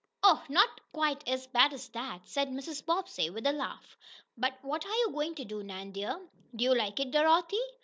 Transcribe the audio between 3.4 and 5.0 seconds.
a laugh. "But what are